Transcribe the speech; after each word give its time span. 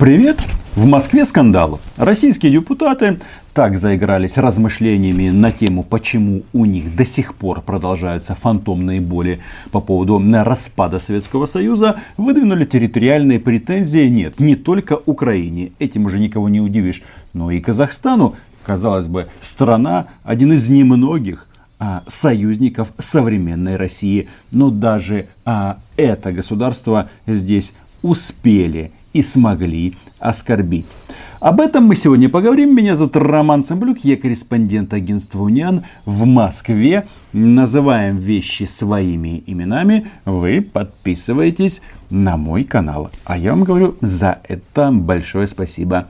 Привет! 0.00 0.38
В 0.76 0.86
Москве 0.86 1.26
скандал. 1.26 1.78
Российские 1.98 2.52
депутаты 2.52 3.20
так 3.52 3.78
заигрались 3.78 4.38
размышлениями 4.38 5.28
на 5.28 5.52
тему, 5.52 5.82
почему 5.82 6.44
у 6.54 6.64
них 6.64 6.96
до 6.96 7.04
сих 7.04 7.34
пор 7.34 7.60
продолжаются 7.60 8.34
фантомные 8.34 9.02
боли 9.02 9.40
по 9.70 9.82
поводу 9.82 10.18
распада 10.42 11.00
Советского 11.00 11.44
Союза, 11.44 11.96
выдвинули 12.16 12.64
территориальные 12.64 13.40
претензии 13.40 14.08
нет, 14.08 14.40
не 14.40 14.56
только 14.56 14.98
Украине, 15.04 15.72
этим 15.78 16.06
уже 16.06 16.18
никого 16.18 16.48
не 16.48 16.62
удивишь, 16.62 17.02
но 17.34 17.50
и 17.50 17.60
Казахстану, 17.60 18.36
казалось 18.64 19.06
бы, 19.06 19.28
страна, 19.42 20.06
один 20.24 20.54
из 20.54 20.70
немногих, 20.70 21.46
а, 21.78 22.04
союзников 22.06 22.92
современной 22.98 23.76
России. 23.76 24.28
Но 24.50 24.70
даже 24.70 25.26
а, 25.44 25.78
это 25.96 26.32
государство 26.32 27.10
здесь 27.26 27.74
успели 28.02 28.92
и 29.12 29.22
смогли 29.22 29.96
оскорбить. 30.18 30.86
Об 31.40 31.60
этом 31.62 31.84
мы 31.84 31.96
сегодня 31.96 32.28
поговорим. 32.28 32.76
Меня 32.76 32.94
зовут 32.94 33.16
Роман 33.16 33.64
Цымблюк, 33.64 34.00
я 34.00 34.18
корреспондент 34.18 34.92
агентства 34.92 35.40
Униан 35.40 35.84
в 36.04 36.26
Москве. 36.26 37.06
Называем 37.32 38.18
вещи 38.18 38.64
своими 38.64 39.42
именами. 39.46 40.08
Вы 40.26 40.60
подписываетесь 40.60 41.80
на 42.10 42.36
мой 42.36 42.64
канал. 42.64 43.10
А 43.24 43.38
я 43.38 43.52
вам 43.52 43.64
говорю 43.64 43.96
за 44.02 44.40
это 44.48 44.90
большое 44.92 45.46
спасибо. 45.46 46.08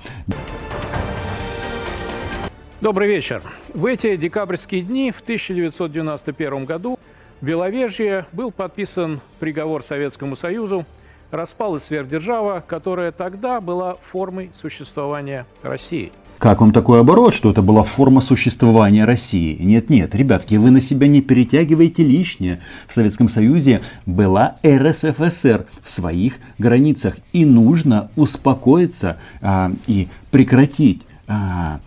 Добрый 2.81 3.07
вечер. 3.07 3.43
В 3.73 3.87
эти 3.87 4.17
декабрьские 4.17 4.83
дни 4.83 5.13
в 5.13 5.21
1991 5.21 6.65
году 6.65 6.99
в 7.41 7.47
Беловежье 7.47 8.27
был 8.33 8.51
подписан 8.51 9.21
приговор 9.39 9.83
Советскому 9.85 10.35
Союзу 10.35 10.87
распалась 11.31 11.85
сверхдержава, 11.85 12.63
которая 12.67 13.13
тогда 13.13 13.61
была 13.61 13.97
формой 14.03 14.51
существования 14.55 15.47
России. 15.63 16.13
Как 16.41 16.63
вам 16.63 16.73
такой 16.73 17.01
оборот, 17.01 17.35
что 17.35 17.51
это 17.51 17.61
была 17.61 17.83
форма 17.83 18.23
существования 18.23 19.05
России? 19.05 19.59
Нет, 19.61 19.91
нет, 19.91 20.15
ребятки, 20.15 20.55
вы 20.55 20.71
на 20.71 20.81
себя 20.81 21.07
не 21.07 21.21
перетягиваете 21.21 22.03
лишнее. 22.03 22.61
В 22.87 22.95
Советском 22.95 23.29
Союзе 23.29 23.83
была 24.07 24.57
РСФСР 24.67 25.67
в 25.83 25.91
своих 25.91 26.39
границах. 26.57 27.19
И 27.35 27.45
нужно 27.45 28.11
успокоиться 28.17 29.19
а, 29.43 29.71
и 29.87 30.09
прекратить 30.31 31.03
а, 31.29 31.81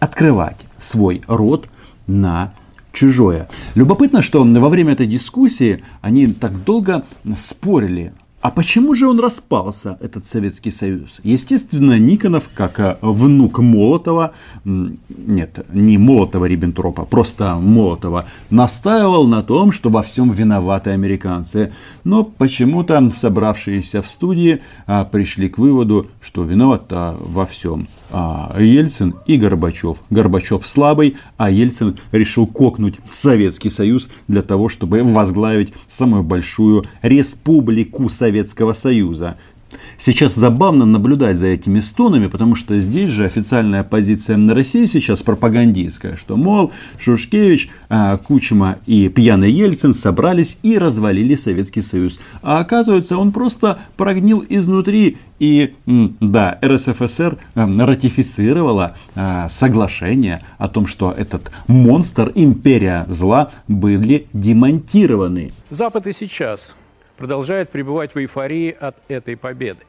открывать 0.00 0.64
свой 0.78 1.22
рот 1.26 1.68
на 2.06 2.54
чужое. 2.94 3.48
Любопытно, 3.74 4.22
что 4.22 4.42
во 4.42 4.68
время 4.70 4.94
этой 4.94 5.06
дискуссии 5.06 5.84
они 6.00 6.28
так 6.28 6.64
долго 6.64 7.04
спорили 7.36 8.14
а 8.44 8.50
почему 8.50 8.94
же 8.94 9.08
он 9.08 9.20
распался, 9.20 9.96
этот 10.02 10.26
Советский 10.26 10.70
Союз? 10.70 11.18
Естественно, 11.22 11.98
Никонов, 11.98 12.50
как 12.54 12.78
э, 12.78 12.98
внук 13.00 13.60
Молотова, 13.60 14.34
нет, 14.66 15.64
не 15.72 15.96
Молотова-Риббентропа, 15.96 17.06
просто 17.06 17.54
Молотова, 17.54 18.26
настаивал 18.50 19.26
на 19.26 19.42
том, 19.42 19.72
что 19.72 19.88
во 19.88 20.02
всем 20.02 20.30
виноваты 20.30 20.90
американцы. 20.90 21.72
Но 22.04 22.22
почему-то 22.22 23.10
собравшиеся 23.16 24.02
в 24.02 24.08
студии 24.08 24.60
а, 24.86 25.06
пришли 25.06 25.48
к 25.48 25.56
выводу, 25.56 26.08
что 26.20 26.44
виноват 26.44 26.84
во 26.90 27.46
всем 27.46 27.88
а, 28.10 28.56
Ельцин 28.58 29.14
и 29.26 29.36
Горбачев. 29.36 29.98
Горбачев 30.10 30.66
слабый, 30.66 31.16
а 31.36 31.50
Ельцин 31.50 31.96
решил 32.12 32.46
кокнуть 32.46 32.98
Советский 33.10 33.70
Союз 33.70 34.08
для 34.28 34.42
того, 34.42 34.68
чтобы 34.68 35.02
возглавить 35.02 35.72
самую 35.88 36.22
большую 36.22 36.84
республику 37.02 38.08
Советского 38.08 38.72
Союза. 38.72 39.36
Сейчас 39.98 40.34
забавно 40.34 40.84
наблюдать 40.86 41.36
за 41.36 41.46
этими 41.46 41.80
стонами, 41.80 42.26
потому 42.26 42.54
что 42.54 42.78
здесь 42.78 43.10
же 43.10 43.24
официальная 43.24 43.84
позиция 43.84 44.36
на 44.36 44.54
России 44.54 44.86
сейчас 44.86 45.22
пропагандистская, 45.22 46.16
что, 46.16 46.36
мол, 46.36 46.72
Шушкевич, 46.98 47.70
а, 47.88 48.16
Кучма 48.16 48.78
и 48.86 49.08
пьяный 49.08 49.50
Ельцин 49.50 49.94
собрались 49.94 50.58
и 50.62 50.78
развалили 50.78 51.34
Советский 51.34 51.82
Союз. 51.82 52.18
А 52.42 52.58
оказывается, 52.60 53.16
он 53.16 53.32
просто 53.32 53.78
прогнил 53.96 54.44
изнутри. 54.48 55.18
И 55.38 55.74
да, 55.86 56.58
РСФСР 56.64 57.38
а, 57.54 57.86
ратифицировала 57.86 58.94
а, 59.14 59.48
соглашение 59.48 60.42
о 60.58 60.68
том, 60.68 60.86
что 60.86 61.12
этот 61.12 61.50
монстр, 61.66 62.32
империя 62.34 63.04
зла, 63.08 63.50
были 63.68 64.26
демонтированы. 64.32 65.52
Запад 65.70 66.06
и 66.06 66.12
сейчас 66.12 66.74
продолжает 67.16 67.70
пребывать 67.70 68.14
в 68.14 68.18
эйфории 68.18 68.76
от 68.78 68.96
этой 69.08 69.36
победы. 69.36 69.80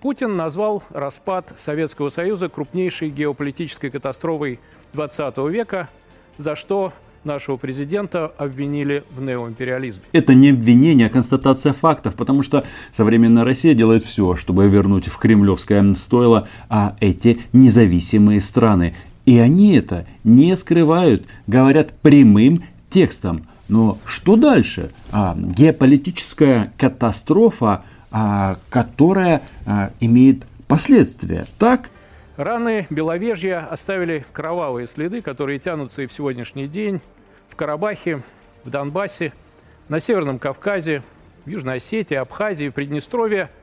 Путин 0.00 0.36
назвал 0.36 0.82
распад 0.90 1.52
Советского 1.58 2.08
Союза 2.08 2.48
крупнейшей 2.48 3.10
геополитической 3.10 3.90
катастрофой 3.90 4.58
XX 4.94 5.50
века, 5.50 5.88
за 6.38 6.56
что 6.56 6.92
нашего 7.24 7.56
президента 7.58 8.32
обвинили 8.38 9.04
в 9.14 9.20
неоимпериализме. 9.20 10.02
Это 10.12 10.34
не 10.34 10.50
обвинение, 10.50 11.08
а 11.08 11.10
констатация 11.10 11.72
фактов, 11.72 12.14
потому 12.14 12.42
что 12.42 12.64
современная 12.92 13.44
Россия 13.44 13.74
делает 13.74 14.04
все, 14.04 14.36
чтобы 14.36 14.66
вернуть 14.68 15.06
в 15.06 15.18
кремлевское 15.18 15.94
стойло 15.94 16.48
а 16.68 16.96
эти 17.00 17.40
независимые 17.52 18.40
страны. 18.40 18.94
И 19.26 19.38
они 19.38 19.74
это 19.76 20.06
не 20.24 20.56
скрывают, 20.56 21.26
говорят 21.46 21.92
прямым 22.00 22.64
текстом. 22.88 23.46
Но 23.70 23.98
что 24.04 24.34
дальше? 24.34 24.90
А, 25.12 25.36
геополитическая 25.38 26.72
катастрофа, 26.76 27.84
а, 28.10 28.56
которая 28.68 29.42
а, 29.64 29.92
имеет 30.00 30.44
последствия. 30.66 31.46
Так? 31.56 31.90
Раны 32.36 32.88
Беловежья 32.90 33.64
оставили 33.70 34.26
кровавые 34.32 34.88
следы, 34.88 35.22
которые 35.22 35.60
тянутся 35.60 36.02
и 36.02 36.08
в 36.08 36.12
сегодняшний 36.12 36.66
день 36.66 37.00
в 37.48 37.54
Карабахе, 37.54 38.22
в 38.64 38.70
Донбассе, 38.70 39.32
на 39.88 40.00
Северном 40.00 40.40
Кавказе, 40.40 41.04
в 41.44 41.50
Южной 41.50 41.76
Осетии, 41.76 42.14
Абхазии, 42.16 42.70
Приднестровье– 42.70 43.50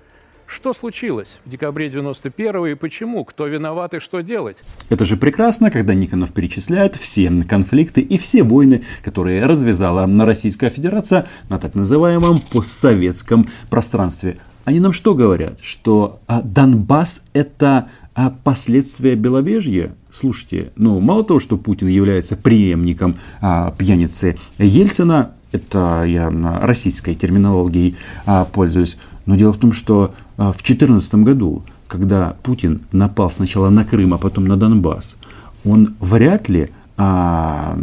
что 0.47 0.73
случилось 0.73 1.39
в 1.45 1.49
декабре 1.49 1.89
91 1.89 2.65
и 2.67 2.75
почему? 2.75 3.25
Кто 3.25 3.47
виноват 3.47 3.93
и 3.93 3.99
что 3.99 4.21
делать? 4.21 4.57
Это 4.89 5.05
же 5.05 5.17
прекрасно, 5.17 5.69
когда 5.69 5.93
Никонов 5.93 6.31
перечисляет 6.31 6.95
все 6.95 7.29
конфликты 7.47 8.01
и 8.01 8.17
все 8.17 8.43
войны, 8.43 8.83
которые 9.03 9.45
развязала 9.45 10.05
на 10.05 10.25
Российская 10.25 10.69
Федерация 10.69 11.27
на 11.49 11.59
так 11.59 11.75
называемом 11.75 12.39
постсоветском 12.39 13.49
пространстве. 13.69 14.37
Они 14.63 14.79
нам 14.79 14.93
что 14.93 15.13
говорят? 15.13 15.59
Что 15.61 16.19
а, 16.27 16.41
Донбасс 16.41 17.23
это 17.33 17.89
а, 18.15 18.33
последствия 18.43 19.15
Беловежья? 19.15 19.95
Слушайте, 20.09 20.71
ну 20.75 20.99
мало 20.99 21.23
того, 21.23 21.39
что 21.39 21.57
Путин 21.57 21.87
является 21.87 22.35
преемником 22.35 23.17
а, 23.41 23.71
пьяницы 23.77 24.37
Ельцина, 24.57 25.33
это 25.51 26.03
я 26.05 26.29
российской 26.61 27.15
терминологией 27.15 27.95
а, 28.25 28.45
пользуюсь, 28.45 28.97
но 29.25 29.35
дело 29.35 29.53
в 29.53 29.57
том, 29.57 29.71
что 29.71 30.13
а, 30.37 30.51
в 30.51 30.57
2014 30.57 31.15
году, 31.15 31.63
когда 31.87 32.35
Путин 32.43 32.81
напал 32.91 33.31
сначала 33.31 33.69
на 33.69 33.85
Крым, 33.85 34.13
а 34.13 34.17
потом 34.17 34.45
на 34.45 34.57
Донбасс, 34.57 35.15
он 35.63 35.95
вряд 35.99 36.49
ли 36.49 36.69
а, 36.97 37.77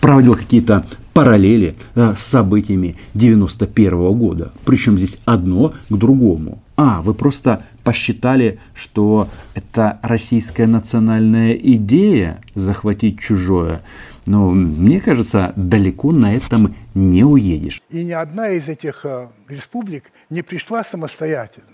проводил 0.00 0.34
какие-то 0.34 0.84
параллели 1.12 1.76
а, 1.94 2.14
с 2.14 2.20
событиями 2.20 2.96
91 3.14 4.12
года. 4.12 4.52
Причем 4.64 4.96
здесь 4.98 5.18
одно 5.24 5.74
к 5.88 5.96
другому. 5.96 6.62
А, 6.76 7.02
вы 7.02 7.14
просто 7.14 7.64
посчитали, 7.84 8.58
что 8.74 9.28
это 9.54 9.98
российская 10.02 10.66
национальная 10.66 11.52
идея 11.52 12.40
захватить 12.54 13.20
чужое. 13.20 13.82
Но 14.26 14.50
мне 14.50 15.00
кажется, 15.00 15.52
далеко 15.56 16.12
на 16.12 16.34
этом 16.34 16.74
не 16.94 17.24
уедешь. 17.24 17.80
И 17.90 18.04
ни 18.04 18.12
одна 18.12 18.50
из 18.50 18.68
этих 18.68 19.04
э, 19.04 19.28
республик 19.48 20.10
не 20.28 20.42
пришла 20.42 20.84
самостоятельно. 20.84 21.66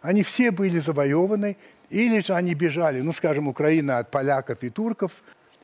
Они 0.00 0.22
все 0.22 0.50
были 0.50 0.78
завоеваны, 0.78 1.56
или 1.90 2.20
же 2.20 2.34
они 2.34 2.54
бежали, 2.54 3.00
ну, 3.00 3.12
скажем, 3.12 3.48
Украина 3.48 3.98
от 3.98 4.10
поляков 4.10 4.58
и 4.62 4.70
турков. 4.70 5.12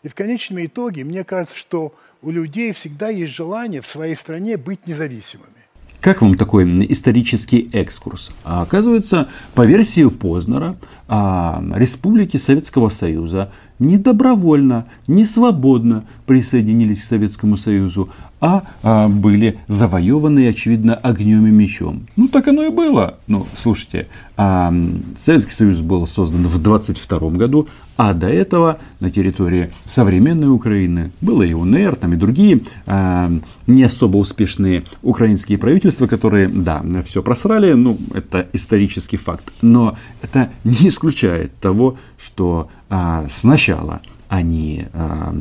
И 0.02 0.08
в 0.08 0.14
конечном 0.14 0.64
итоге, 0.64 1.04
мне 1.04 1.24
кажется, 1.24 1.56
что 1.56 1.94
у 2.22 2.30
людей 2.30 2.72
всегда 2.72 3.08
есть 3.08 3.32
желание 3.32 3.80
в 3.80 3.86
своей 3.86 4.16
стране 4.16 4.56
быть 4.56 4.86
независимыми. 4.86 5.63
Как 6.04 6.20
вам 6.20 6.34
такой 6.34 6.66
исторический 6.92 7.70
экскурс? 7.72 8.30
А, 8.44 8.60
оказывается, 8.60 9.28
по 9.54 9.64
версии 9.64 10.06
Познера, 10.10 10.76
а, 11.08 11.64
республики 11.74 12.36
Советского 12.36 12.90
Союза 12.90 13.52
не 13.78 13.96
добровольно, 13.96 14.84
не 15.06 15.24
свободно 15.24 16.04
присоединились 16.26 17.00
к 17.00 17.06
Советскому 17.06 17.56
Союзу, 17.56 18.10
а, 18.44 18.62
а 18.82 19.08
были 19.08 19.58
завоеваны, 19.68 20.46
очевидно, 20.48 20.94
огнем 20.94 21.46
и 21.46 21.50
мечом. 21.50 22.06
Ну, 22.14 22.28
так 22.28 22.46
оно 22.46 22.64
и 22.64 22.68
было. 22.68 23.18
Ну, 23.26 23.46
слушайте, 23.54 24.06
а, 24.36 24.70
Советский 25.18 25.52
Союз 25.52 25.80
был 25.80 26.06
создан 26.06 26.46
в 26.46 26.62
22 26.62 27.30
году, 27.30 27.68
а 27.96 28.12
до 28.12 28.28
этого 28.28 28.80
на 29.00 29.10
территории 29.10 29.72
современной 29.86 30.50
Украины 30.50 31.10
было 31.22 31.42
и 31.42 31.54
УНР, 31.54 31.96
там 31.96 32.12
и 32.12 32.16
другие 32.16 32.60
э, 32.84 33.40
не 33.66 33.84
особо 33.84 34.16
успешные 34.18 34.84
украинские 35.00 35.56
правительства, 35.56 36.06
которые, 36.06 36.48
да, 36.48 36.82
все 37.04 37.22
просрали, 37.22 37.72
ну, 37.72 37.96
это 38.12 38.48
исторический 38.52 39.16
факт. 39.16 39.44
Но 39.62 39.96
это 40.20 40.50
не 40.64 40.88
исключает 40.88 41.56
того, 41.60 41.96
что 42.18 42.68
э, 42.90 43.26
сначала 43.30 44.02
они, 44.28 44.86
э, 44.92 45.32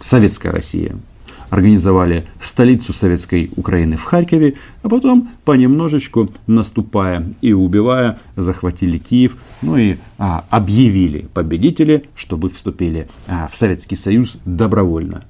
советская 0.00 0.52
Россия, 0.52 0.96
организовали 1.54 2.26
столицу 2.40 2.92
советской 2.92 3.50
Украины 3.56 3.96
в 3.96 4.02
Харькове, 4.02 4.54
а 4.82 4.88
потом 4.88 5.30
понемножечку, 5.44 6.28
наступая 6.46 7.26
и 7.40 7.52
убивая, 7.52 8.18
захватили 8.36 8.98
Киев, 8.98 9.36
ну 9.62 9.76
и 9.76 9.96
а, 10.18 10.44
объявили 10.50 11.28
победители, 11.32 12.04
что 12.16 12.36
вы 12.36 12.48
вступили 12.48 13.06
а, 13.28 13.48
в 13.48 13.54
Советский 13.54 13.96
Союз 13.96 14.36
добровольно. 14.44 15.24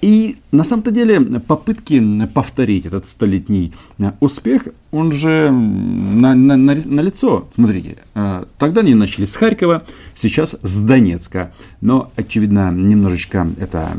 И 0.00 0.36
на 0.50 0.64
самом-то 0.64 0.90
деле 0.90 1.20
попытки 1.20 2.26
повторить 2.26 2.86
этот 2.86 3.06
столетний 3.06 3.72
а, 4.00 4.14
успех, 4.20 4.68
он 4.90 5.12
же 5.12 5.50
на, 5.50 6.34
на, 6.34 6.56
на, 6.56 6.74
на 6.74 7.00
лицо. 7.00 7.48
Смотрите, 7.54 7.98
а, 8.14 8.46
тогда 8.58 8.80
они 8.80 8.94
начали 8.94 9.24
с 9.24 9.36
Харькова, 9.36 9.82
сейчас 10.14 10.56
с 10.62 10.80
Донецка. 10.80 11.52
Но, 11.80 12.10
очевидно, 12.16 12.70
немножечко 12.72 13.46
эта 13.58 13.90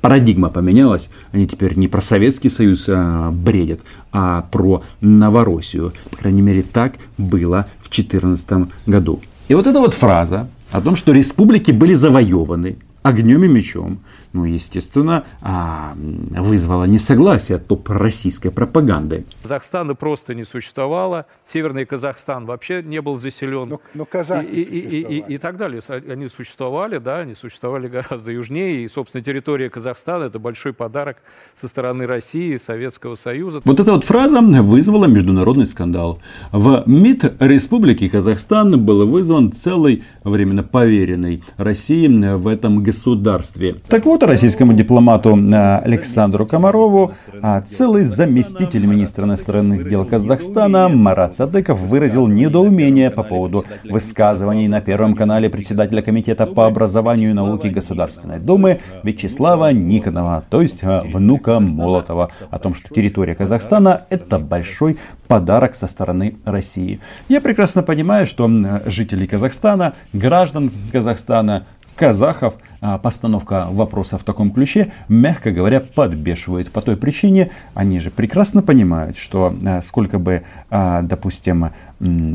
парадигма 0.00 0.48
поменялась. 0.48 1.10
Они 1.32 1.46
теперь 1.46 1.76
не 1.76 1.88
про 1.88 2.00
Советский 2.00 2.48
Союз 2.48 2.86
а, 2.88 3.30
бредят, 3.30 3.80
а 4.12 4.42
про 4.50 4.82
Новороссию. 5.00 5.92
По 6.10 6.16
крайней 6.16 6.42
мере, 6.42 6.62
так 6.62 6.94
было 7.18 7.66
в 7.80 7.90
2014 7.90 8.68
году. 8.86 9.20
И 9.48 9.54
вот 9.54 9.66
эта 9.66 9.80
вот 9.80 9.94
фраза 9.94 10.48
о 10.70 10.80
том, 10.80 10.96
что 10.96 11.12
республики 11.12 11.72
были 11.72 11.94
завоеваны 11.94 12.76
огнем 13.02 13.44
и 13.44 13.48
мечом, 13.48 14.00
ну, 14.32 14.44
естественно, 14.44 15.24
а, 15.40 15.94
вызвало 15.96 16.84
несогласие 16.84 17.58
топ 17.58 17.88
российской 17.88 18.50
пропаганды. 18.50 19.24
Казахстана 19.42 19.94
просто 19.94 20.34
не 20.34 20.44
существовало, 20.44 21.26
Северный 21.46 21.84
Казахстан 21.84 22.46
вообще 22.46 22.82
не 22.82 23.00
был 23.00 23.18
заселен. 23.18 23.68
Но, 23.68 23.80
но 23.94 24.04
казахи 24.04 24.46
и, 24.46 24.60
и, 24.60 24.78
и, 24.78 25.18
и, 25.18 25.34
и 25.34 25.38
так 25.38 25.56
далее. 25.56 25.80
Они 25.88 26.28
существовали, 26.28 26.98
да, 26.98 27.18
они 27.18 27.34
существовали 27.34 27.88
гораздо 27.88 28.30
южнее, 28.30 28.84
и, 28.84 28.88
собственно, 28.88 29.24
территория 29.24 29.70
Казахстана– 29.70 30.24
это 30.24 30.38
большой 30.38 30.72
подарок 30.72 31.18
со 31.54 31.68
стороны 31.68 32.06
России, 32.06 32.56
Советского 32.56 33.14
Союза. 33.14 33.62
Вот 33.64 33.80
эта 33.80 33.92
вот 33.92 34.04
фраза 34.04 34.40
вызвала 34.40 35.06
международный 35.06 35.66
скандал. 35.66 36.20
В 36.52 36.84
МИД 36.86 37.34
Республики 37.40 38.08
Казахстан 38.08 38.84
был 38.84 39.06
вызван 39.06 39.52
целый 39.52 40.04
временно 40.22 40.62
поверенный 40.62 41.42
России 41.56 42.08
в 42.36 42.46
этом 42.46 42.82
государстве. 42.90 43.76
Так 43.88 44.04
вот, 44.04 44.22
российскому 44.24 44.72
дипломату 44.72 45.36
э, 45.36 45.78
Александру 45.84 46.44
Комарову 46.44 47.12
а 47.40 47.60
целый 47.60 48.04
заместитель 48.04 48.84
министра 48.84 49.24
иностранных 49.24 49.88
дел 49.88 50.04
Казахстана 50.04 50.88
Марат 50.88 51.34
Садыков 51.34 51.78
выразил 51.78 52.26
недоумение 52.26 53.10
по 53.10 53.22
поводу 53.22 53.64
высказываний 53.84 54.66
на 54.66 54.80
Первом 54.80 55.14
канале 55.14 55.48
председателя 55.48 56.02
Комитета 56.02 56.46
по 56.46 56.66
образованию 56.66 57.30
и 57.30 57.32
науке 57.32 57.68
Государственной 57.70 58.40
Думы 58.40 58.80
Вячеслава 59.04 59.72
Никонова, 59.72 60.42
то 60.50 60.60
есть 60.60 60.80
э, 60.82 61.02
внука 61.04 61.60
Молотова, 61.60 62.30
о 62.50 62.58
том, 62.58 62.74
что 62.74 62.92
территория 62.92 63.36
Казахстана– 63.36 64.02
это 64.10 64.40
большой 64.40 64.98
подарок 65.28 65.76
со 65.76 65.86
стороны 65.86 66.34
России. 66.44 66.98
Я 67.28 67.40
прекрасно 67.40 67.84
понимаю, 67.84 68.26
что 68.26 68.50
жители 68.86 69.26
Казахстана, 69.26 69.94
граждан 70.12 70.72
Казахстана, 70.92 71.66
казахов 72.00 72.54
постановка 73.02 73.66
вопроса 73.70 74.16
в 74.16 74.24
таком 74.24 74.50
ключе, 74.50 74.92
мягко 75.08 75.50
говоря, 75.50 75.80
подбешивает. 75.80 76.70
По 76.70 76.80
той 76.80 76.96
причине, 76.96 77.50
они 77.74 78.00
же 78.00 78.10
прекрасно 78.10 78.62
понимают, 78.62 79.18
что 79.18 79.54
а, 79.64 79.82
сколько 79.82 80.18
бы, 80.18 80.42
а, 80.70 81.02
допустим, 81.02 81.70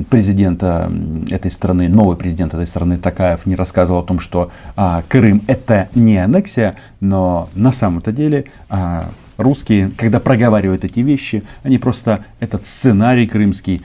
президента 0.09 0.91
этой 1.31 1.49
страны, 1.49 1.89
новый 1.89 2.15
президент 2.17 2.53
этой 2.53 2.67
страны 2.67 2.97
Такаев 2.97 3.47
не 3.47 3.55
рассказывал 3.55 4.01
о 4.01 4.03
том, 4.03 4.19
что 4.19 4.51
Крым 5.07 5.41
это 5.47 5.89
не 5.95 6.17
аннексия, 6.17 6.75
но 6.99 7.49
на 7.55 7.71
самом-то 7.71 8.11
деле 8.11 8.45
русские, 9.37 9.89
когда 9.97 10.19
проговаривают 10.19 10.85
эти 10.85 10.99
вещи, 10.99 11.43
они 11.63 11.79
просто 11.79 12.25
этот 12.39 12.67
сценарий 12.67 13.25
крымский 13.25 13.81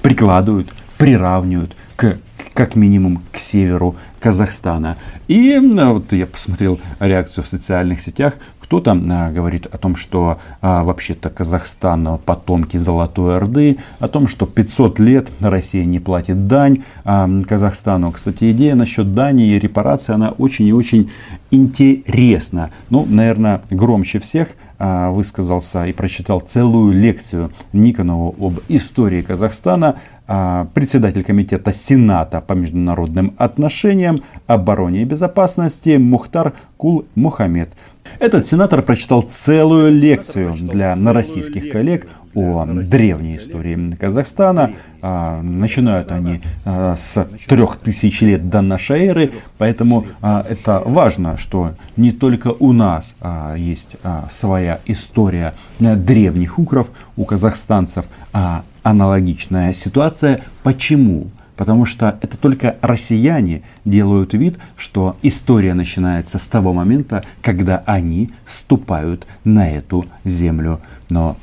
прикладывают, 0.00 0.72
приравнивают 0.96 1.76
к 1.96 2.16
как 2.54 2.76
минимум 2.76 3.22
к 3.32 3.36
северу 3.36 3.96
Казахстана. 4.24 4.96
И 5.28 5.60
вот 5.60 6.14
я 6.14 6.26
посмотрел 6.26 6.80
реакцию 6.98 7.44
в 7.44 7.46
социальных 7.46 8.00
сетях. 8.00 8.32
Кто-то 8.58 8.92
а, 8.92 9.30
говорит 9.30 9.66
о 9.66 9.76
том, 9.76 9.94
что 9.96 10.38
а, 10.62 10.82
вообще-то 10.82 11.28
Казахстан 11.28 12.18
потомки 12.24 12.78
Золотой 12.78 13.36
Орды, 13.36 13.76
о 13.98 14.08
том, 14.08 14.26
что 14.26 14.46
500 14.46 14.98
лет 14.98 15.30
Россия 15.40 15.84
не 15.84 16.00
платит 16.00 16.46
дань 16.46 16.84
а, 17.04 17.28
Казахстану. 17.46 18.12
Кстати, 18.12 18.50
идея 18.52 18.74
насчет 18.74 19.12
дани 19.12 19.46
и 19.46 19.58
репарации, 19.58 20.14
она 20.14 20.30
очень 20.30 20.68
и 20.68 20.72
очень 20.72 21.10
интересна. 21.50 22.70
Ну, 22.88 23.04
наверное, 23.04 23.60
громче 23.70 24.20
всех 24.20 24.48
а, 24.76 25.10
высказался 25.10 25.86
и 25.86 25.92
прочитал 25.92 26.40
целую 26.40 26.92
лекцию 26.92 27.52
Никонову 27.72 28.34
об 28.44 28.58
истории 28.68 29.22
Казахстана 29.22 29.96
а, 29.96 30.13
председатель 30.26 31.22
комитета 31.22 31.72
Сената 31.72 32.40
по 32.40 32.54
международным 32.54 33.34
отношениям, 33.36 34.22
обороне 34.46 35.02
и 35.02 35.04
безопасности 35.04 35.96
Мухтар 35.96 36.54
Кул 36.76 37.04
Мухаммед. 37.14 37.70
Этот 38.18 38.46
сенатор 38.46 38.82
прочитал 38.82 39.22
целую 39.22 39.92
лекцию 39.92 40.54
для 40.54 40.94
российских 41.12 41.70
коллег 41.70 42.06
о 42.34 42.64
древней 42.66 43.36
истории 43.36 43.94
Казахстана. 43.96 44.72
А, 45.02 45.40
начинают 45.42 46.10
они 46.10 46.40
а, 46.64 46.96
с 46.96 47.26
трех 47.46 47.76
тысяч 47.76 48.20
лет 48.22 48.48
до 48.48 48.60
нашей 48.60 49.06
эры, 49.06 49.32
поэтому 49.58 50.06
это 50.22 50.82
важно, 50.84 51.36
что 51.36 51.72
не 51.96 52.12
только 52.12 52.48
у 52.48 52.72
нас 52.72 53.16
есть 53.56 53.96
своя 54.30 54.80
история 54.86 55.54
древних 55.78 56.58
укров, 56.58 56.90
у 57.16 57.24
казахстанцев, 57.24 58.08
а 58.32 58.62
аналогичная 58.84 59.72
ситуация. 59.72 60.42
Почему? 60.62 61.30
Потому 61.56 61.86
что 61.86 62.18
это 62.20 62.36
только 62.36 62.76
россияне 62.80 63.62
делают 63.84 64.34
вид, 64.34 64.58
что 64.76 65.16
история 65.22 65.74
начинается 65.74 66.38
с 66.38 66.46
того 66.46 66.72
момента, 66.72 67.24
когда 67.42 67.82
они 67.86 68.30
ступают 68.46 69.26
на 69.44 69.68
эту 69.68 70.06
землю. 70.24 70.80
Но 71.08 71.36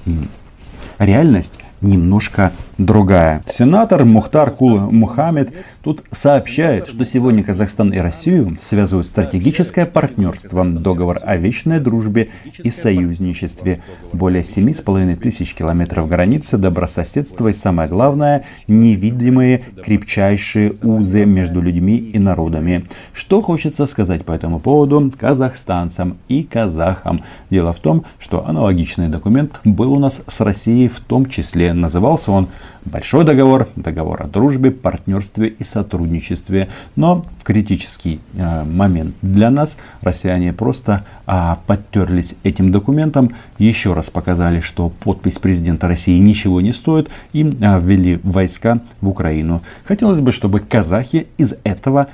реальность 0.99 1.53
немножко 1.81 2.51
другая. 2.78 3.44
Сенатор 3.48 4.06
Мухтар 4.06 4.51
Кул 4.51 4.80
Мухаммед 4.80 5.53
тут 5.84 6.03
сообщает, 6.12 6.88
что 6.88 7.03
сегодня 7.05 7.44
Казахстан 7.44 7.89
и 7.89 7.98
Россию 7.98 8.58
связывают 8.60 9.08
стратегическое 9.08 9.86
партнерство, 9.86 10.65
договор 10.65 11.20
о 11.24 11.38
вечной 11.38 11.79
дружбе 11.79 12.29
и 12.63 12.70
союзничестве, 12.70 13.82
более 14.13 14.44
7,5 14.44 15.15
тысяч 15.17 15.53
километров 15.53 16.08
границы, 16.08 16.58
добрососедства 16.58 17.50
и, 17.50 17.53
самое 17.53 17.89
главное, 17.89 18.46
невидимые 18.67 19.62
крепчайшие 19.84 20.74
узы 20.82 21.25
между 21.25 21.62
людьми 21.62 21.98
и 21.98 22.20
народами. 22.20 22.86
Что 23.13 23.41
хочется 23.41 23.86
сказать 23.86 24.25
по 24.25 24.32
этому 24.32 24.60
поводу 24.60 25.12
казахстанцам 25.17 26.17
и 26.27 26.44
казахам? 26.44 27.24
Дело 27.50 27.74
в 27.74 27.79
том, 27.79 28.05
что 28.20 28.46
аналогичный 28.48 29.08
документ 29.08 29.60
был 29.63 29.94
у 29.94 30.00
нас 30.00 30.22
с 30.25 30.41
Россией 30.41 30.88
в 30.88 31.00
том 31.00 31.25
числе. 31.25 31.71
Назывался 31.74 32.32
он 32.32 32.48
Большой 32.85 33.25
договор, 33.25 33.67
договор 33.75 34.23
о 34.23 34.27
дружбе, 34.27 34.71
партнерстве 34.71 35.50
и 35.50 35.63
сотрудничестве. 35.63 36.67
Но 36.95 37.23
в 37.38 37.43
критический 37.43 38.19
э, 38.33 38.63
момент 38.63 39.15
для 39.21 39.51
нас 39.51 39.77
россияне 40.01 40.51
просто 40.51 41.05
э, 41.27 41.55
подтерлись 41.67 42.35
этим 42.43 42.71
документом, 42.71 43.35
еще 43.59 43.93
раз 43.93 44.09
показали, 44.09 44.61
что 44.61 44.89
подпись 44.89 45.38
президента 45.38 45.88
России 45.88 46.17
ничего 46.17 46.59
не 46.59 46.73
стоит 46.73 47.09
и 47.33 47.43
э, 47.43 47.79
ввели 47.79 48.19
войска 48.23 48.79
в 49.00 49.09
Украину. 49.09 49.61
Хотелось 49.85 50.19
бы, 50.19 50.31
чтобы 50.31 50.59
казахи 50.59 51.27
из 51.38 51.53
этого 51.63 52.07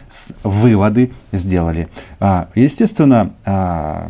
выводы 0.44 1.12
сделали. 1.32 1.88
А, 2.20 2.50
естественно, 2.56 3.32
а, 3.46 4.10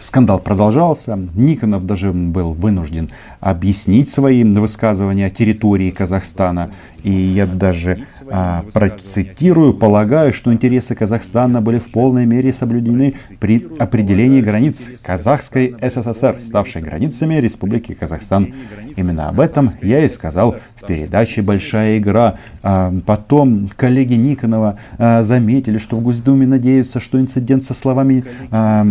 скандал 0.00 0.38
продолжался. 0.38 1.18
Никонов 1.34 1.86
даже 1.86 2.12
был 2.12 2.52
вынужден 2.52 3.10
объяснить 3.40 4.08
свои 4.08 4.44
высказывания. 4.44 5.30
Территория 5.30 5.53
территории 5.54 5.90
Казахстана. 5.90 6.70
И 7.02 7.10
я 7.10 7.46
даже 7.46 8.06
а, 8.30 8.64
процитирую, 8.72 9.74
полагаю, 9.74 10.32
что 10.32 10.52
интересы 10.52 10.94
Казахстана 10.94 11.60
были 11.60 11.78
в 11.78 11.92
полной 11.92 12.26
мере 12.26 12.52
соблюдены 12.52 13.14
при 13.40 13.66
определении 13.78 14.40
границ 14.40 14.90
Казахской 15.02 15.74
СССР, 15.82 16.38
ставшей 16.40 16.82
границами 16.82 17.34
Республики 17.36 17.94
Казахстан. 17.94 18.54
Именно 18.96 19.28
об 19.28 19.40
этом 19.40 19.70
я 19.82 20.04
и 20.04 20.08
сказал 20.08 20.56
в 20.84 20.86
передаче 20.86 21.42
«Большая 21.42 21.98
игра». 21.98 22.34
А, 22.62 22.92
потом 23.06 23.70
коллеги 23.74 24.14
Никонова 24.14 24.78
а, 24.98 25.22
заметили, 25.22 25.78
что 25.78 25.96
в 25.96 26.02
Госдуме 26.02 26.46
надеются, 26.46 27.00
что 27.00 27.18
инцидент 27.18 27.64
со 27.64 27.74
словами 27.74 28.24
а, 28.50 28.84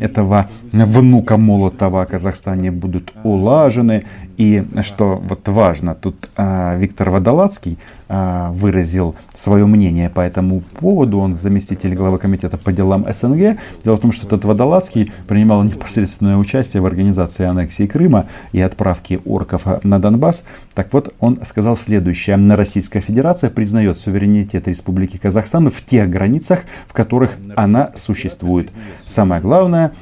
этого 0.00 0.48
внука 0.72 1.36
Молотова 1.36 2.02
о 2.02 2.06
Казахстане 2.06 2.70
будут 2.70 3.12
улажены. 3.24 4.04
И 4.36 4.64
что 4.82 5.22
вот 5.28 5.48
важно, 5.48 5.94
тут 5.94 6.28
Виктор 6.36 7.10
Водолацкий 7.10 7.78
выразил 8.08 9.14
свое 9.32 9.64
мнение 9.64 10.10
по 10.10 10.20
этому 10.20 10.60
поводу. 10.80 11.18
Он 11.18 11.34
заместитель 11.34 11.94
главы 11.94 12.18
комитета 12.18 12.58
по 12.58 12.72
делам 12.72 13.06
СНГ. 13.08 13.58
Дело 13.84 13.96
в 13.96 14.00
том, 14.00 14.10
что 14.10 14.26
этот 14.26 14.44
Водолацкий 14.44 15.12
принимал 15.28 15.62
непосредственное 15.62 16.36
участие 16.36 16.82
в 16.82 16.86
организации 16.86 17.44
аннексии 17.44 17.86
Крыма 17.86 18.26
и 18.50 18.60
отправки 18.60 19.20
орков 19.24 19.66
на 19.84 20.00
Донбасс. 20.00 20.44
Так 20.74 20.83
вот, 20.92 21.14
он 21.20 21.40
сказал 21.44 21.76
следующее. 21.76 22.36
Российская 22.54 23.00
Федерация 23.00 23.50
признает 23.50 23.98
суверенитет 23.98 24.68
Республики 24.68 25.16
Казахстан 25.16 25.70
в 25.70 25.84
тех 25.84 26.08
границах, 26.08 26.60
в 26.86 26.92
которых 26.92 27.32
она 27.56 27.90
существует. 27.94 28.70
Самое 29.04 29.40
главное, 29.40 29.92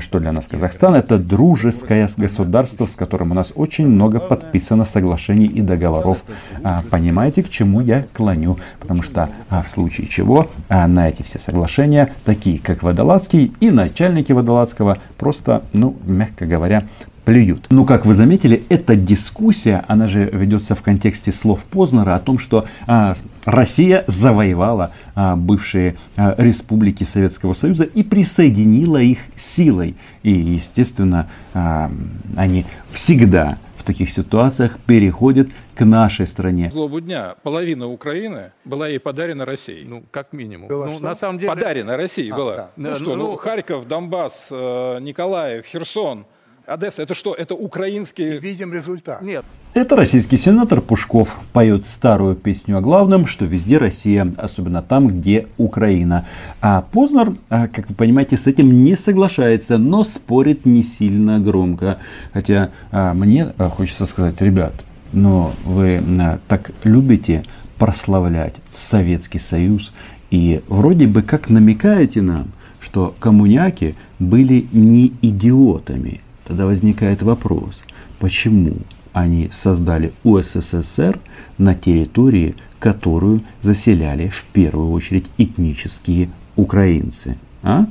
что 0.00 0.20
для 0.20 0.32
нас 0.32 0.46
Казахстан, 0.46 0.94
это 0.94 1.18
дружеское 1.18 2.08
государство, 2.16 2.86
с 2.86 2.96
которым 2.96 3.32
у 3.32 3.34
нас 3.34 3.52
очень 3.54 3.86
много 3.86 4.20
подписано 4.20 4.84
соглашений 4.84 5.46
и 5.46 5.60
договоров. 5.60 6.24
А, 6.62 6.82
понимаете, 6.90 7.42
к 7.42 7.48
чему 7.48 7.80
я 7.80 8.04
клоню? 8.12 8.58
Потому 8.80 9.02
что 9.02 9.28
а, 9.50 9.62
в 9.62 9.68
случае 9.68 10.06
чего 10.06 10.48
а, 10.68 10.86
на 10.86 11.08
эти 11.08 11.22
все 11.22 11.38
соглашения, 11.38 12.12
такие 12.24 12.58
как 12.58 12.82
Водолазский 12.82 13.52
и 13.60 13.70
начальники 13.70 14.32
Водолазского, 14.32 14.98
просто, 15.18 15.62
ну, 15.72 15.96
мягко 16.04 16.46
говоря, 16.46 16.84
плюют. 17.26 17.66
Ну, 17.70 17.84
как 17.84 18.06
вы 18.06 18.14
заметили, 18.14 18.62
эта 18.68 18.94
дискуссия, 18.94 19.84
она 19.88 20.06
же 20.06 20.30
ведется 20.32 20.76
в 20.76 20.82
контексте 20.82 21.32
слов 21.32 21.64
Познера 21.64 22.14
о 22.14 22.20
том, 22.20 22.38
что 22.38 22.66
а, 22.86 23.14
Россия 23.44 24.04
завоевала 24.06 24.92
а, 25.16 25.34
бывшие 25.34 25.96
а, 26.16 26.36
республики 26.38 27.02
Советского 27.02 27.52
Союза 27.52 27.82
и 27.82 28.04
присоединила 28.04 28.98
их 28.98 29.18
силой. 29.34 29.96
И, 30.22 30.30
естественно, 30.30 31.28
а, 31.52 31.90
они 32.36 32.64
всегда 32.92 33.58
в 33.74 33.82
таких 33.82 34.10
ситуациях 34.10 34.78
переходят 34.86 35.48
к 35.74 35.84
нашей 35.84 36.28
стране. 36.28 36.70
Злобу 36.70 37.00
дня 37.00 37.34
половина 37.42 37.88
Украины 37.88 38.52
была 38.64 38.86
ей 38.86 39.00
подарена 39.00 39.44
Россией. 39.44 39.84
Ну, 39.84 40.04
как 40.12 40.32
минимум. 40.32 40.68
Было 40.68 40.86
ну, 40.86 40.92
что? 40.94 41.02
на 41.02 41.14
самом 41.16 41.40
деле... 41.40 41.50
Подарена 41.50 41.96
Россией 41.96 42.30
А, 42.30 42.36
была. 42.36 42.56
да. 42.56 42.70
Ну, 42.76 42.84
Да, 42.84 42.94
что, 42.94 43.04
ну, 43.04 43.16
ну, 43.16 43.36
Харьков, 43.36 43.88
Донбасс, 43.88 44.46
э, 44.48 44.98
Николаев, 45.00 45.66
Херсон, 45.66 46.24
Одесса, 46.66 47.02
это 47.02 47.14
что? 47.14 47.32
Это 47.32 47.54
украинские... 47.54 48.40
Видим 48.40 48.72
результат. 48.72 49.22
Нет, 49.22 49.44
Это 49.72 49.94
российский 49.94 50.36
сенатор 50.36 50.80
Пушков 50.80 51.38
поет 51.52 51.86
старую 51.86 52.34
песню 52.34 52.78
о 52.78 52.80
главном, 52.80 53.28
что 53.28 53.44
везде 53.44 53.78
Россия, 53.78 54.32
особенно 54.36 54.82
там, 54.82 55.06
где 55.06 55.46
Украина. 55.58 56.26
А 56.60 56.82
Познер, 56.82 57.34
а, 57.50 57.68
как 57.68 57.88
вы 57.88 57.94
понимаете, 57.94 58.36
с 58.36 58.48
этим 58.48 58.82
не 58.82 58.96
соглашается, 58.96 59.78
но 59.78 60.02
спорит 60.02 60.66
не 60.66 60.82
сильно 60.82 61.38
громко. 61.38 61.98
Хотя 62.32 62.70
а, 62.90 63.14
мне 63.14 63.54
а, 63.58 63.68
хочется 63.68 64.04
сказать, 64.04 64.42
ребят, 64.42 64.74
но 65.12 65.52
вы 65.64 66.02
так 66.48 66.72
любите 66.82 67.44
прославлять 67.78 68.56
Советский 68.72 69.38
Союз 69.38 69.92
и 70.32 70.62
вроде 70.66 71.06
бы 71.06 71.22
как 71.22 71.48
намекаете 71.48 72.22
нам, 72.22 72.50
что 72.80 73.14
коммуняки 73.20 73.94
были 74.18 74.66
не 74.72 75.12
идиотами. 75.22 76.22
Тогда 76.46 76.66
возникает 76.66 77.22
вопрос, 77.22 77.84
почему 78.18 78.76
они 79.12 79.48
создали 79.50 80.12
УССР 80.24 81.18
на 81.58 81.74
территории, 81.74 82.54
которую 82.78 83.42
заселяли 83.62 84.28
в 84.28 84.44
первую 84.44 84.90
очередь 84.92 85.26
этнические 85.38 86.28
украинцы. 86.54 87.36
А? 87.62 87.86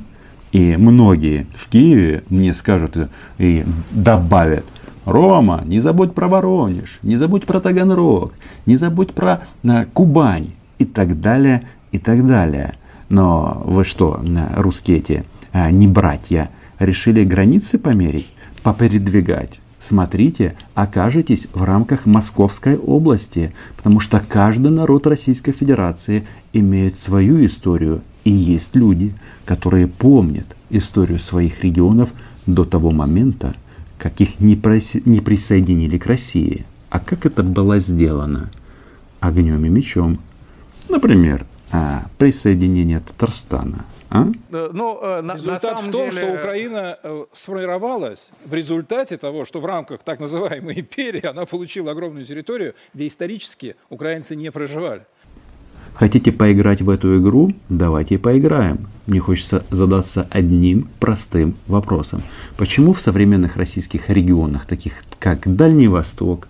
И 0.52 0.76
многие 0.76 1.46
в 1.54 1.68
Киеве 1.68 2.22
мне 2.30 2.52
скажут 2.52 2.96
и- 3.38 3.64
добавят, 3.90 4.64
Рома, 5.04 5.62
не 5.66 5.80
забудь 5.80 6.14
про 6.14 6.26
Воронеж, 6.26 6.98
не 7.02 7.16
забудь 7.16 7.44
про 7.44 7.60
Таганрог, 7.60 8.32
не 8.64 8.76
забудь 8.76 9.12
про 9.12 9.42
а, 9.64 9.84
Кубань 9.92 10.48
и 10.78 10.84
так 10.84 11.20
далее, 11.20 11.62
и 11.92 11.98
так 11.98 12.26
далее. 12.26 12.74
Но 13.08 13.62
вы 13.66 13.84
что, 13.84 14.20
а, 14.20 14.60
русские 14.60 14.98
эти 14.98 15.24
а, 15.52 15.70
не 15.70 15.86
братья, 15.86 16.50
решили 16.78 17.24
границы 17.24 17.78
померить, 17.78 18.30
попередвигать? 18.66 19.60
Смотрите, 19.78 20.56
окажетесь 20.74 21.46
в 21.52 21.62
рамках 21.62 22.04
Московской 22.04 22.76
области, 22.76 23.52
потому 23.76 24.00
что 24.00 24.18
каждый 24.18 24.72
народ 24.72 25.06
Российской 25.06 25.52
Федерации 25.52 26.26
имеет 26.52 26.98
свою 26.98 27.46
историю, 27.46 28.02
и 28.24 28.30
есть 28.32 28.74
люди, 28.74 29.14
которые 29.44 29.86
помнят 29.86 30.46
историю 30.70 31.20
своих 31.20 31.62
регионов 31.62 32.12
до 32.46 32.64
того 32.64 32.90
момента, 32.90 33.54
как 33.98 34.20
их 34.20 34.40
не, 34.40 34.56
проси- 34.56 35.02
не 35.04 35.20
присоединили 35.20 35.96
к 35.96 36.06
России. 36.06 36.66
А 36.90 36.98
как 36.98 37.24
это 37.24 37.44
было 37.44 37.78
сделано? 37.78 38.50
Огнем 39.20 39.64
и 39.64 39.68
мечом. 39.68 40.18
Например, 40.88 41.46
а, 41.70 42.06
присоединение 42.18 42.98
Татарстана. 42.98 43.84
А? 44.10 44.26
э, 44.50 44.70
ну, 44.72 44.98
э, 45.02 45.20
на, 45.20 45.34
на 45.34 45.34
Результат 45.34 45.62
самом 45.62 45.88
в 45.88 45.92
том, 45.92 46.10
деле... 46.10 46.22
что 46.22 46.32
Украина 46.34 46.98
э, 47.02 47.24
сформировалась 47.34 48.30
в 48.44 48.54
результате 48.54 49.16
того, 49.16 49.44
что 49.44 49.60
в 49.60 49.66
рамках 49.66 50.02
так 50.02 50.20
называемой 50.20 50.80
империи 50.80 51.24
она 51.26 51.46
получила 51.46 51.92
огромную 51.92 52.26
территорию, 52.26 52.74
где 52.94 53.08
исторически 53.08 53.76
украинцы 53.90 54.36
не 54.36 54.50
проживали. 54.50 55.06
Хотите 55.94 56.30
поиграть 56.30 56.82
в 56.82 56.90
эту 56.90 57.18
игру? 57.18 57.54
Давайте 57.70 58.18
поиграем. 58.18 58.86
Мне 59.06 59.18
хочется 59.18 59.64
задаться 59.70 60.28
одним 60.30 60.88
простым 61.00 61.56
вопросом. 61.66 62.22
Почему 62.58 62.92
в 62.92 63.00
современных 63.00 63.56
российских 63.56 64.10
регионах, 64.10 64.66
таких 64.66 65.04
как 65.18 65.56
Дальний 65.56 65.88
Восток 65.88 66.48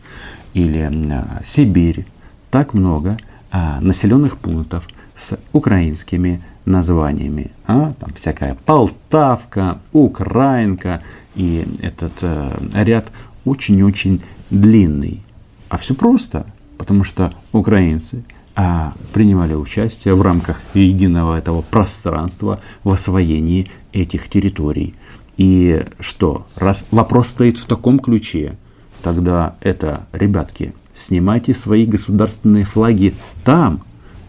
или 0.52 0.90
а, 1.12 1.40
Сибирь, 1.44 2.06
так 2.50 2.74
много 2.74 3.18
а, 3.52 3.80
населенных 3.80 4.36
пунктов 4.36 4.88
с 5.14 5.38
украинскими 5.52 6.42
названиями? 6.66 7.50
А? 7.66 7.94
Там 7.98 8.12
всякая 8.14 8.56
Полтавка, 8.66 9.78
Украинка 9.92 11.02
и 11.34 11.66
этот 11.80 12.12
э, 12.20 12.50
ряд 12.74 13.06
очень-очень 13.44 14.20
длинный. 14.50 15.22
А 15.68 15.78
все 15.78 15.94
просто, 15.94 16.46
потому 16.78 17.04
что 17.04 17.32
украинцы 17.52 18.24
а, 18.54 18.94
принимали 19.12 19.54
участие 19.54 20.14
в 20.14 20.22
рамках 20.22 20.60
единого 20.74 21.36
этого 21.36 21.62
пространства 21.62 22.60
в 22.84 22.90
освоении 22.90 23.70
этих 23.92 24.28
территорий. 24.28 24.94
И 25.36 25.84
что, 26.00 26.46
раз 26.56 26.86
вопрос 26.90 27.28
стоит 27.28 27.58
в 27.58 27.66
таком 27.66 27.98
ключе, 27.98 28.56
тогда 29.02 29.56
это, 29.60 30.06
ребятки, 30.12 30.72
снимайте 30.94 31.52
свои 31.52 31.84
государственные 31.84 32.64
флаги 32.64 33.14
там 33.44 33.82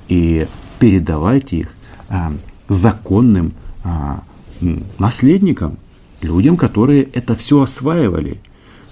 и 0.10 0.48
передавайте 0.80 1.58
их 1.58 1.77
законным 2.70 3.54
а, 3.84 4.24
наследникам, 4.98 5.78
людям, 6.22 6.58
которые 6.58 7.04
это 7.04 7.36
все 7.36 7.62
осваивали. 7.62 8.40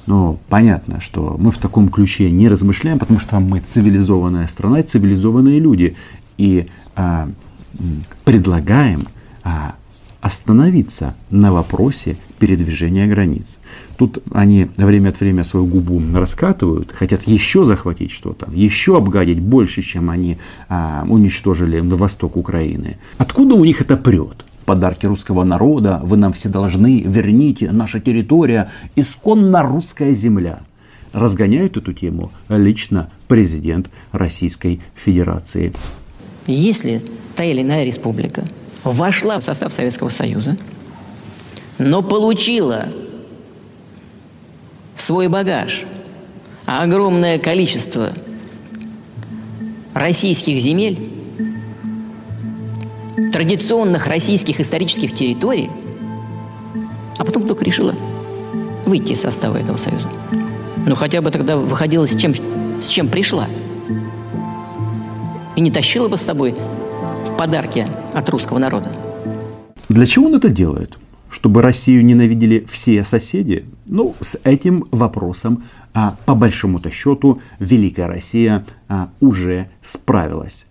Но 0.05 0.39
понятно, 0.49 1.01
что 1.01 1.35
мы 1.39 1.51
в 1.51 1.57
таком 1.57 1.89
ключе 1.89 2.29
не 2.29 2.47
размышляем, 2.47 2.99
потому 2.99 3.19
что 3.19 3.39
мы 3.39 3.59
цивилизованная 3.59 4.47
страна 4.47 4.83
цивилизованные 4.83 5.59
люди. 5.59 5.95
И 6.37 6.67
а, 6.95 7.29
предлагаем 8.23 9.03
а, 9.43 9.75
остановиться 10.21 11.15
на 11.29 11.51
вопросе 11.51 12.17
передвижения 12.39 13.07
границ. 13.07 13.59
Тут 13.97 14.19
они 14.31 14.67
время 14.77 15.09
от 15.09 15.19
времени 15.19 15.43
свою 15.43 15.65
губу 15.65 16.01
раскатывают, 16.13 16.91
хотят 16.91 17.23
еще 17.23 17.63
захватить 17.63 18.11
что-то, 18.11 18.47
еще 18.53 18.97
обгадить 18.97 19.39
больше, 19.39 19.81
чем 19.81 20.09
они 20.09 20.37
а, 20.69 21.05
уничтожили 21.07 21.79
на 21.79 21.95
восток 21.95 22.37
Украины. 22.37 22.97
Откуда 23.17 23.55
у 23.55 23.65
них 23.65 23.81
это 23.81 23.97
прет? 23.97 24.45
Подарки 24.65 25.05
русского 25.05 25.43
народа, 25.43 26.01
вы 26.03 26.17
нам 26.17 26.33
все 26.33 26.49
должны, 26.49 27.01
верните, 27.01 27.69
наша 27.71 27.99
территория, 27.99 28.71
исконно 28.95 29.61
русская 29.61 30.13
земля. 30.13 30.59
Разгоняет 31.13 31.77
эту 31.77 31.93
тему 31.93 32.31
лично 32.49 33.09
президент 33.27 33.89
Российской 34.11 34.81
Федерации. 34.95 35.71
Если 36.47 37.01
та 37.35 37.43
или 37.43 37.61
иная 37.61 37.85
республика 37.85 38.43
вошла 38.83 39.39
в 39.39 39.43
состав 39.43 39.71
Советского 39.71 40.09
Союза, 40.09 40.57
но 41.77 42.01
получила 42.01 42.87
в 44.95 45.01
свой 45.01 45.27
багаж 45.27 45.83
огромное 46.65 47.37
количество 47.37 48.13
российских 49.93 50.59
земель, 50.59 51.09
традиционных 53.31 54.07
российских 54.07 54.59
исторических 54.59 55.13
территорий, 55.15 55.69
а 57.17 57.25
потом 57.25 57.47
только 57.47 57.63
решила 57.65 57.93
выйти 58.85 59.13
из 59.13 59.21
состава 59.21 59.57
этого 59.57 59.77
союза. 59.77 60.07
Ну, 60.85 60.95
хотя 60.95 61.21
бы 61.21 61.31
тогда 61.31 61.57
выходила 61.57 62.07
с 62.07 62.15
чем, 62.15 62.33
с 62.81 62.87
чем 62.87 63.07
пришла. 63.07 63.47
И 65.55 65.61
не 65.61 65.71
тащила 65.71 66.07
бы 66.07 66.17
с 66.17 66.21
собой 66.21 66.55
подарки 67.37 67.87
от 68.13 68.29
русского 68.29 68.59
народа. 68.59 68.89
Для 69.89 70.05
чего 70.05 70.27
он 70.27 70.35
это 70.35 70.49
делает? 70.49 70.97
Чтобы 71.35 71.61
Россию 71.61 72.05
ненавидели 72.05 72.65
все 72.71 73.03
соседи? 73.03 73.65
Ну, 73.89 74.15
с 74.21 74.39
этим 74.45 74.85
вопросом, 74.91 75.65
а, 75.93 76.15
по 76.25 76.33
большому-то 76.33 76.89
счету, 76.89 77.41
Великая 77.59 78.07
Россия 78.07 78.65
а, 78.87 79.09
уже 79.19 79.69
справилась. 79.81 80.65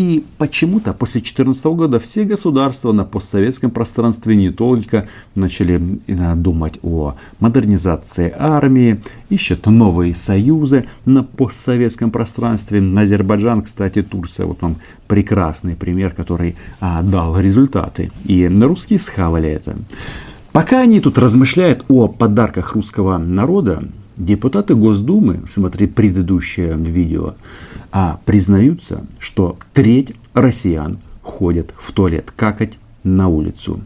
И 0.00 0.24
почему-то 0.38 0.94
после 0.94 1.20
2014 1.20 1.64
года 1.66 1.98
все 1.98 2.24
государства 2.24 2.90
на 2.92 3.04
постсоветском 3.04 3.70
пространстве 3.70 4.34
не 4.34 4.48
только 4.48 5.06
начали 5.34 6.00
э, 6.06 6.34
думать 6.36 6.78
о 6.82 7.16
модернизации 7.38 8.34
армии, 8.34 9.02
ищут 9.28 9.66
новые 9.66 10.14
союзы 10.14 10.86
на 11.04 11.22
постсоветском 11.22 12.10
пространстве. 12.10 12.82
Азербайджан, 12.96 13.60
кстати, 13.60 14.00
Турция, 14.00 14.46
вот 14.46 14.62
вам 14.62 14.76
прекрасный 15.06 15.76
пример, 15.76 16.14
который 16.14 16.56
а, 16.80 17.02
дал 17.02 17.38
результаты. 17.38 18.10
И 18.24 18.48
русские 18.48 18.98
схавали 18.98 19.50
это. 19.50 19.76
Пока 20.52 20.80
они 20.80 21.00
тут 21.00 21.18
размышляют 21.18 21.84
о 21.88 22.08
подарках 22.08 22.74
русского 22.74 23.18
народа, 23.18 23.84
депутаты 24.16 24.74
Госдумы, 24.74 25.42
смотри 25.46 25.86
предыдущее 25.86 26.72
видео, 26.78 27.34
а 27.92 28.20
признаются, 28.24 29.06
что 29.18 29.58
треть 29.72 30.14
россиян 30.34 30.98
ходят 31.22 31.72
в 31.76 31.92
туалет 31.92 32.32
какать 32.36 32.78
на 33.02 33.28
улицу. 33.28 33.80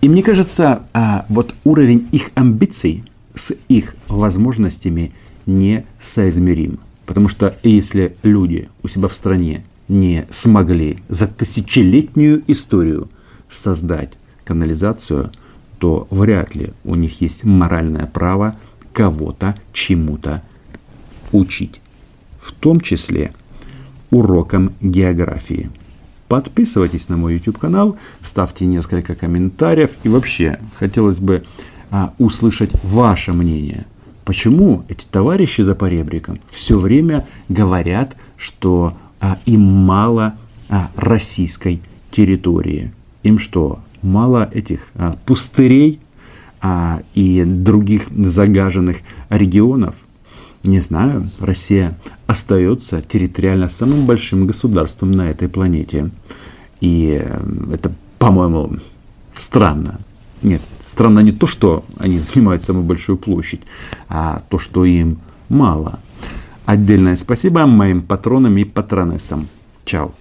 И 0.00 0.08
мне 0.08 0.22
кажется, 0.22 0.82
а, 0.92 1.26
вот 1.28 1.54
уровень 1.64 2.08
их 2.12 2.30
амбиций 2.34 3.04
с 3.34 3.54
их 3.68 3.94
возможностями 4.08 5.12
не 5.46 5.84
соизмерим. 6.00 6.80
Потому 7.06 7.28
что 7.28 7.56
если 7.62 8.16
люди 8.22 8.68
у 8.82 8.88
себя 8.88 9.08
в 9.08 9.14
стране 9.14 9.64
не 9.88 10.26
смогли 10.30 10.98
за 11.08 11.26
тысячелетнюю 11.26 12.42
историю 12.46 13.10
создать 13.50 14.12
канализацию, 14.44 15.30
то 15.78 16.06
вряд 16.10 16.54
ли 16.54 16.72
у 16.84 16.94
них 16.94 17.20
есть 17.20 17.44
моральное 17.44 18.06
право 18.06 18.56
кого-то 18.92 19.56
чему-то 19.72 20.42
учить 21.32 21.81
в 22.52 22.60
том 22.60 22.80
числе 22.80 23.32
урокам 24.10 24.72
географии. 24.80 25.70
Подписывайтесь 26.28 27.08
на 27.08 27.16
мой 27.16 27.34
YouTube 27.34 27.58
канал, 27.58 27.96
ставьте 28.22 28.64
несколько 28.64 29.14
комментариев 29.14 29.90
и 30.02 30.08
вообще 30.08 30.58
хотелось 30.78 31.20
бы 31.20 31.44
а, 31.90 32.14
услышать 32.18 32.70
ваше 32.82 33.32
мнение. 33.32 33.86
Почему 34.24 34.84
эти 34.88 35.04
товарищи 35.04 35.62
за 35.62 35.74
поребриком 35.74 36.38
все 36.50 36.78
время 36.78 37.26
говорят, 37.48 38.16
что 38.36 38.96
а, 39.20 39.38
им 39.46 39.62
мало 39.62 40.34
а, 40.68 40.90
российской 40.96 41.82
территории? 42.10 42.92
Им 43.22 43.38
что, 43.38 43.80
мало 44.00 44.48
этих 44.52 44.88
а, 44.94 45.16
пустырей 45.26 46.00
а, 46.60 47.02
и 47.14 47.44
других 47.44 48.08
загаженных 48.10 48.98
регионов? 49.28 49.96
Не 50.64 50.78
знаю, 50.78 51.28
Россия 51.40 51.98
остается 52.26 53.02
территориально 53.02 53.68
самым 53.68 54.06
большим 54.06 54.46
государством 54.46 55.10
на 55.10 55.28
этой 55.28 55.48
планете. 55.48 56.10
И 56.80 57.20
э, 57.20 57.40
это, 57.72 57.92
по-моему, 58.18 58.76
странно. 59.34 60.00
Нет, 60.42 60.62
странно 60.84 61.20
не 61.20 61.32
то, 61.32 61.46
что 61.46 61.84
они 61.98 62.18
занимают 62.20 62.62
самую 62.62 62.84
большую 62.84 63.18
площадь, 63.18 63.62
а 64.08 64.42
то, 64.48 64.58
что 64.58 64.84
им 64.84 65.18
мало. 65.48 65.98
Отдельное 66.64 67.16
спасибо 67.16 67.66
моим 67.66 68.02
патронам 68.02 68.56
и 68.56 68.64
патронессам. 68.64 69.48
Чао. 69.84 70.12